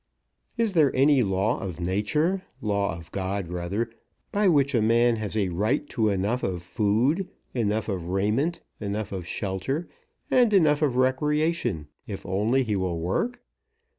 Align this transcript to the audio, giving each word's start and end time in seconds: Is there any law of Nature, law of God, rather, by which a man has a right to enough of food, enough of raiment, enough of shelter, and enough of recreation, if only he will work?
Is 0.57 0.73
there 0.73 0.91
any 0.95 1.21
law 1.21 1.59
of 1.59 1.79
Nature, 1.79 2.41
law 2.59 2.97
of 2.97 3.11
God, 3.11 3.49
rather, 3.49 3.87
by 4.31 4.47
which 4.47 4.73
a 4.73 4.81
man 4.81 5.17
has 5.17 5.37
a 5.37 5.49
right 5.49 5.87
to 5.89 6.09
enough 6.09 6.41
of 6.41 6.63
food, 6.63 7.27
enough 7.53 7.87
of 7.87 8.07
raiment, 8.07 8.61
enough 8.79 9.11
of 9.11 9.27
shelter, 9.27 9.87
and 10.31 10.53
enough 10.53 10.81
of 10.81 10.95
recreation, 10.95 11.85
if 12.07 12.25
only 12.25 12.63
he 12.63 12.75
will 12.75 12.99
work? 12.99 13.43